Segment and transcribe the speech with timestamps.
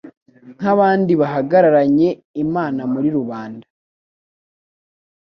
[0.57, 2.09] Nk'abandi bahagaranye
[2.43, 3.65] Imana muri rubanda,